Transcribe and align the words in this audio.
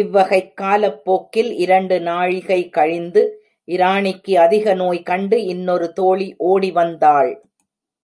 இவ்வகைக் 0.00 0.56
காலப் 0.56 1.04
போக்கில் 1.04 1.52
இரண்டு 1.52 2.00
நாழிகை 2.00 2.68
கழிந்து 2.68 3.42
இராணிக்கு 3.66 4.34
அதிக 4.34 4.74
நோய் 4.74 5.02
கண்டு 5.02 5.44
இன்னொரு 5.44 5.92
தோழி 5.92 6.34
ஒடி 6.38 6.72
வநதாள். 6.72 7.32